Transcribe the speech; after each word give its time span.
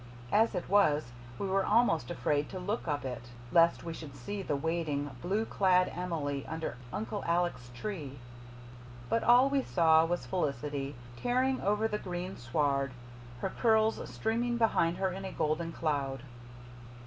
As 0.31 0.55
it 0.55 0.67
was, 0.67 1.11
we 1.37 1.45
were 1.45 1.63
almost 1.63 2.09
afraid 2.09 2.49
to 2.49 2.57
look 2.57 2.87
up 2.87 3.05
it, 3.05 3.25
lest 3.51 3.83
we 3.83 3.93
should 3.93 4.15
see 4.15 4.41
the 4.41 4.55
waiting, 4.55 5.11
blue 5.21 5.45
clad 5.45 5.89
Emily 5.95 6.43
under 6.47 6.77
Uncle 6.91 7.23
Alec's 7.27 7.69
tree. 7.75 8.17
But 9.09 9.23
all 9.23 9.47
we 9.47 9.61
saw 9.61 10.03
was 10.05 10.25
Felicity, 10.25 10.95
tearing 11.17 11.61
over 11.61 11.87
the 11.87 11.99
green 11.99 12.35
sward, 12.37 12.93
her 13.41 13.49
curls 13.51 14.01
streaming 14.09 14.57
behind 14.57 14.97
her 14.97 15.11
in 15.11 15.23
a 15.23 15.31
golden 15.31 15.71
cloud. 15.71 16.23